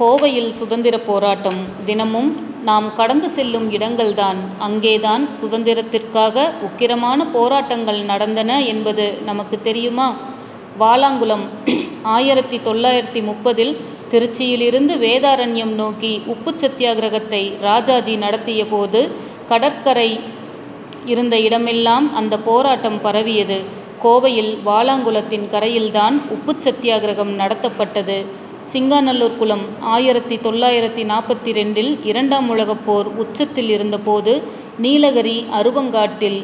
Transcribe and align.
கோவையில் 0.00 0.50
சுதந்திர 0.50 0.98
போராட்டம் 0.98 1.58
தினமும் 1.84 2.48
நாம் 2.64 2.94
கடந்து 2.94 3.30
செல்லும் 3.30 3.72
இடங்கள்தான் 3.72 4.36
அங்கேதான் 4.58 5.28
சுதந்திரத்திற்காக 5.40 6.50
உக்கிரமான 6.66 7.30
போராட்டங்கள் 7.32 8.00
நடந்தன 8.02 8.62
என்பது 8.62 9.12
நமக்கு 9.24 9.62
தெரியுமா? 9.62 10.14
வாலாங்குளம் 10.80 11.44
ஆயிரத்தி 12.02 12.58
தொள்ளாயிரத்தி 12.58 13.22
முப்பதில் 13.22 13.76
திருச்சியிலிருந்து 14.10 14.96
வேதாரண்யம் 15.06 15.74
நோக்கி 15.74 16.22
உப்பு 16.26 16.50
சத்தியாகிரகத்தை 16.50 17.60
ராஜாஜி 17.60 18.16
நடத்திய 18.16 18.66
போது 18.66 19.10
கடற்கரை 19.48 20.20
இருந்த 21.04 21.40
இடமெல்லாம் 21.40 22.14
அந்த 22.14 22.38
போராட்டம் 22.38 23.00
பரவியது. 23.00 23.60
கோவையில் 24.02 24.58
வாலாங்குளத்தின் 24.66 25.48
கரையில்தான் 25.50 26.18
உப்பு 26.28 26.56
சத்தியாகிரகம் 26.60 27.34
நடத்தப்பட்டது. 27.38 28.26
சிங்காநல்லூர் 28.72 29.38
குளம் 29.38 29.62
ஆயிரத்தி 29.92 30.36
தொள்ளாயிரத்தி 30.44 31.02
நாற்பத்தி 31.10 31.50
ரெண்டில் 31.56 31.88
இரண்டாம் 32.10 32.48
உலகப் 32.54 32.82
போர் 32.86 33.08
உச்சத்தில் 33.22 33.70
இருந்தபோது 33.76 34.32
நீலகிரி 34.84 35.34
அருவங்காட்டில் 35.58 36.38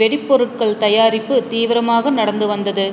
வெடிப்பொருட்கள் 0.00 0.74
தயாரிப்பு 0.84 1.36
தீவிரமாக 1.52 2.10
நடந்து 2.10 2.46
வந்தது. 2.46 2.86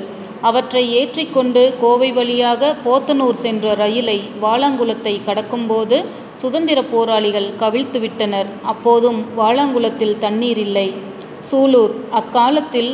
அவற்றை 0.50 0.84
ஏற்றிக்கொண்டு 1.00 1.64
கோவை 1.82 2.10
வழியாக 2.12 2.72
போத்தனூர் 2.86 3.42
சென்ற 3.46 3.74
ரயிலை 3.84 4.18
வாலாங்குளத்தை 4.44 5.16
கடக்கும்போது 5.30 6.00
சுதந்திர 6.44 6.80
போராளிகள் 6.94 7.50
கவிழ்த்துவிட்டனர் 7.64 8.52
அப்போதும் 8.74 9.20
வாலாங்குளத்தில் 9.42 10.18
தண்ணீர் 10.26 10.62
இல்லை. 10.68 10.88
சூலூர் 11.50 11.96
அக்காலத்தில் 12.22 12.92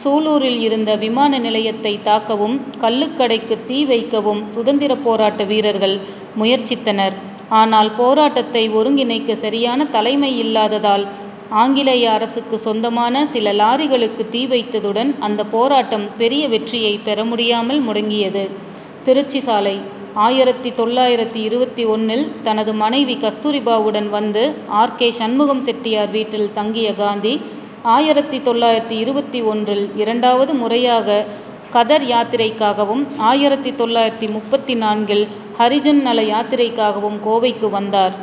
சூலூரில் 0.00 0.60
இருந்த 0.66 0.90
விமான 1.02 1.38
நிலையத்தை 1.46 1.92
தாக்கவும் 2.08 2.56
கள்ளுக்கடைக்கு 2.82 3.56
தீ 3.68 3.78
வைக்கவும் 3.90 4.40
சுதந்திர 4.54 4.92
போராட்ட 5.06 5.42
வீரர்கள் 5.50 5.96
முயற்சித்தனர். 6.40 7.16
ஆனால் 7.60 7.90
போராட்டத்தை 8.00 8.64
ஒருங்கிணைக்க 8.78 9.32
சரியான 9.44 9.84
தலைமை 9.96 10.32
இல்லாததால் 10.44 11.04
ஆங்கிலேய 11.62 12.04
அரசுக்கு 12.16 12.56
சொந்தமான 12.58 13.24
சில 13.32 13.52
லாரிகளுக்கு 13.52 14.24
தீ 14.34 14.42
வைத்ததுடன் 14.52 15.10
அந்த 15.26 15.40
போராட்டம் 15.54 16.06
பெரிய 16.20 16.44
வெற்றியை 16.52 16.94
பெற 17.08 17.24
முடியாமல் 17.30 17.80
முடங்கியது. 17.88 18.44
திருச்சி 19.06 19.40
சாலை 19.48 19.76
ஆயிரத்தி 20.26 20.70
தொள்ளாயிரத்தி 20.78 21.40
இருபத்தி 21.48 21.84
ஒன்றில் 21.84 22.24
தனது 22.46 22.72
மனைவி 22.82 23.14
கஸ்தூரிபாவுடன் 23.24 24.08
வந்து 24.16 24.42
ஆர் 24.80 24.96
கே 24.96 25.08
சண்முகம் 25.20 25.62
செட்டியார் 25.68 26.10
வீட்டில் 26.16 26.52
தங்கிய 26.58 26.88
காந்தி 26.94 27.32
ஆயிரத்தி 27.90 28.38
தொள்ளாயிரத்தி 28.38 28.96
இருபத்தி 29.02 29.42
ஒன்றில் 29.42 29.96
இரண்டாவது 29.96 30.52
முறையாக 30.54 31.24
கதர் 31.70 32.02
யாத்திரைக்காகவும் 32.02 33.06
ஆயிரத்தி 33.16 33.70
தொள்ளாயிரத்தி 33.70 34.30
முப்பத்தி 34.30 34.74
நான்கில் 34.74 35.28
ஹரிஜன் 35.58 36.02
நல 36.02 36.22
யாத்திரைக்காகவும் 36.22 37.16
கோவைக்கு 37.24 37.70
வந்தார். 37.70 38.14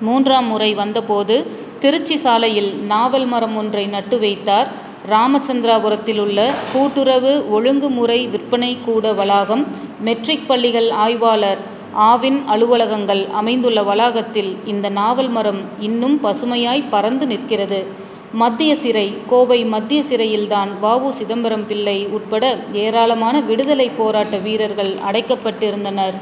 மூன்றாம் 0.00 0.46
முறை 0.46 0.74
வந்தபோது 0.74 1.46
திருச்சி 1.80 2.16
சாலையில் 2.16 2.70
நாவல் 2.82 3.26
மரம் 3.26 3.56
ஒன்றை 3.56 3.86
நட்டு 3.86 4.18
வைத்தார். 4.18 4.68
ராமச்சந்திராபுரத்தில் 5.10 6.20
உள்ள 6.20 6.52
கூட்டுறவு 6.72 7.50
ஒழுங்குமுறை 7.50 8.26
விற்பனை 8.26 8.78
கூட 8.84 9.12
வளாகம் 9.12 9.66
மெட்ரிக் 10.00 10.46
பள்ளிகள் 10.46 10.90
ஆய்வாளர் 10.90 11.58
ஆவின் 11.94 12.44
அலுவலகங்கள் 12.46 13.26
அமைந்துள்ள 13.32 13.82
வளாகத்தில் 13.82 14.56
இந்த 14.64 14.88
நாவல் 14.88 15.28
மரம் 15.28 15.60
இன்னும் 15.80 16.20
பசுமையாய் 16.24 16.90
பறந்து 16.90 17.26
நிற்கிறது. 17.26 18.08
மத்திய 18.32 18.76
சிறை 18.76 19.14
கோவை 19.28 19.64
மத்திய 19.64 20.02
சிறையில்தான் 20.02 20.68
வவு 20.82 21.08
சிதம்பரம் 21.08 21.66
பிள்ளை 21.66 22.06
உட்பட 22.06 22.58
ஏராளமான 22.72 23.40
விடுதலை 23.40 23.90
போராட்ட 23.90 24.36
வீரர்கள் 24.36 24.92
அடைக்கப்பட்டிருந்தனர். 25.10 26.14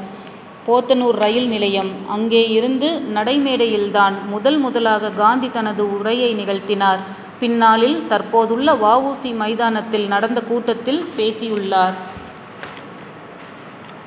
போத்தனூர் 0.67 1.17
ரயில் 1.23 1.47
நிலையம் 1.47 1.91
அங்கே 2.07 2.49
இருந்து 2.49 3.01
நடைமேடையில்தான் 3.13 4.13
முதல் 4.29 4.57
முதலாக 4.57 5.11
காந்தி 5.11 5.49
தனது 5.49 5.99
உரையை 5.99 6.35
நிகழ்த்தினார். 6.35 6.99
பின்னாளில் 7.39 8.07
தற்போதுள்ள 8.07 8.73
வஉசி 8.73 9.35
மைதானத்தில் 9.35 10.07
நடந்த 10.07 10.41
கூட்டத்தில் 10.41 11.05
பேசியுள்ளார். 11.15 11.93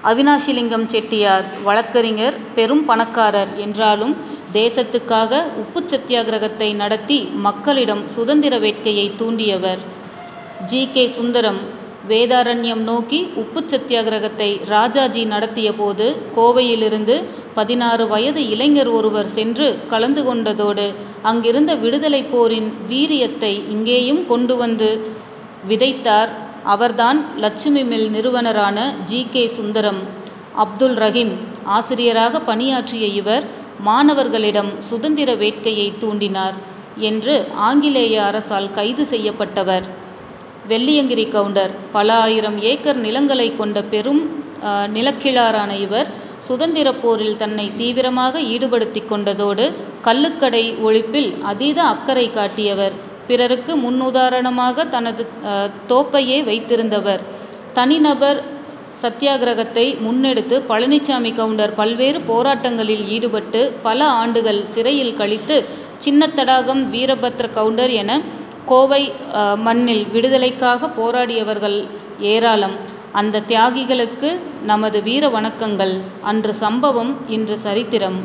அவினாஷிலிங்கம் 0.05 0.87
செட்டியார் 0.87 1.45
வழக்கறிஞர் 1.65 2.37
பெரும் 2.55 2.85
பணக்காரர் 2.85 3.57
என்றாலும் 3.57 4.17
தேசத்துக்காக 4.53 5.43
உப்பு 5.57 5.81
சத்தியாகிரகத்தை 5.81 6.75
நடத்தி 6.75 7.19
மக்களிடம் 7.21 8.09
சுதந்திர 8.09 8.59
வேட்கையை 8.59 9.07
தூண்டியவர். 9.19 9.79
ஜி. 10.67 10.89
கே. 10.93 11.07
சுந்தரம் 11.09 11.61
வேதாரண்யம் 12.09 12.83
நோக்கி 12.83 13.29
உப்பு 13.35 13.61
சத்தியாகிரகத்தை 13.61 14.65
ராஜாஜி 14.67 15.25
நடத்திய 15.25 15.73
போது 15.73 16.17
கோவையிலிருந்து 16.37 17.23
பதினாறு 17.55 18.09
வயது 18.09 18.49
இளைஞர் 18.49 18.89
ஒருவர் 18.89 19.29
சென்று 19.29 19.79
கலந்து 19.89 20.23
கொண்டதோடு 20.23 20.95
அங்கிருந்த 21.23 21.75
விடுதலை 21.75 22.23
போரின் 22.23 22.73
வீரியத்தை 22.89 23.53
இங்கேயும் 23.71 24.27
கொண்டு 24.27 24.57
வந்து 24.57 24.91
விதைத்தார். 25.69 26.31
அவர்தான் 26.65 27.39
லட்சுமி 27.39 27.85
மில் 27.85 28.11
நிறுவனரான 28.11 28.95
ஜி. 29.05 29.27
கே. 29.33 29.47
சுந்தரம். 29.49 30.03
அப்துல் 30.57 30.97
ரஹீம் 30.97 31.35
ஆசிரியராக 31.65 32.41
பணியாற்றிய 32.41 33.07
இவர் 33.07 33.45
மாணவர்களிடம் 33.87 34.71
சுதந்திர 34.89 35.31
வேட்கையை 35.43 35.89
தூண்டினார் 36.03 36.57
என்று 37.11 37.35
ஆங்கிலேய 37.69 38.15
அரசால் 38.29 38.69
கைது 38.79 39.05
செய்யப்பட்டவர். 39.13 39.87
வெள்ளியங்கிரி 40.71 41.25
கவுண்டர் 41.35 41.73
பல 41.97 42.09
ஆயிரம் 42.25 42.59
ஏக்கர் 42.73 43.01
நிலங்களை 43.07 43.49
கொண்ட 43.61 43.79
பெரும் 43.95 44.23
நிலக்கிழாரான 44.97 45.71
இவர் 45.87 46.11
சுதந்திர 46.49 46.89
போரில் 47.03 47.41
தன்னை 47.41 47.65
தீவிரமாக 47.81 48.41
ஈடுபடுத்தி 48.55 49.01
கொண்டதோடு 49.11 49.65
கள்ளுக்கடை 50.07 50.65
ஒழிப்பில் 50.87 51.31
அதீத 51.51 51.79
அக்கறை 51.93 52.27
காட்டியவர். 52.31 52.95
பிறருக்கு 53.29 53.73
முன்னுதாரணமாக 53.85 54.87
தனது 54.95 55.25
தோப்பையே 55.91 56.39
வைத்திருந்தவர். 56.49 57.23
தனிநபர் 57.79 58.41
சத்தியாகிரகத்தை 59.01 59.85
முன்னெடுத்து 60.07 60.57
பழனிசாமி 60.71 61.31
கவுண்டர் 61.39 61.75
பல்வேறு 61.81 62.19
போராட்டங்களில் 62.31 63.05
ஈடுபட்டு 63.15 63.61
பல 63.87 64.05
ஆண்டுகள் 64.21 64.61
சிறையில் 64.75 65.19
கழித்து 65.21 65.57
சின்னத்தடாகம் 66.05 66.83
வீரபத்ர 66.95 67.49
கவுண்டர் 67.59 67.93
என 68.03 68.21
கோவை 68.71 69.03
மண்ணில் 69.67 70.05
விடுதலைக்காக 70.15 70.91
போராடியவர்கள் 70.99 71.79
ஏராளம். 72.35 72.77
அந்த 73.21 73.43
தியாகிகளுக்கு 73.51 74.29
நமது 74.71 74.99
வீர 75.09 75.29
வணக்கங்கள். 75.29 75.95
அன்று 76.31 76.55
சம்பவம் 76.55 77.13
இன்று 77.37 77.57
சரித்திரம். 77.57 78.21